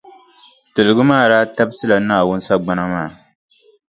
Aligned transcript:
Tiligi 0.73 1.03
maa 1.09 1.29
daa 1.31 1.45
tabisila 1.55 1.95
Naawuni 1.99 2.43
sagbana 2.47 2.83
maa. 2.93 3.09